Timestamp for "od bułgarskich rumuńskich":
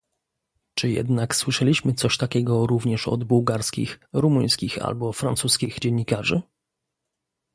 3.07-4.85